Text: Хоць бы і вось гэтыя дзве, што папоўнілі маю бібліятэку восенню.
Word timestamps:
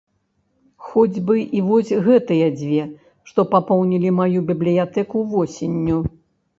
Хоць 0.87 1.21
бы 1.27 1.35
і 1.57 1.61
вось 1.67 1.91
гэтыя 2.09 2.49
дзве, 2.57 2.81
што 3.31 3.47
папоўнілі 3.55 4.17
маю 4.25 4.39
бібліятэку 4.53 5.17
восенню. 5.37 6.05